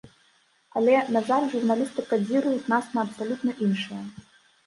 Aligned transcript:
Але, 0.79 0.93
на 1.17 1.21
жаль, 1.27 1.43
журналісты 1.51 2.05
кадзіруюць 2.13 2.69
нас 2.73 2.85
на 2.95 2.99
абсалютна 3.09 3.51
іншае. 3.67 4.01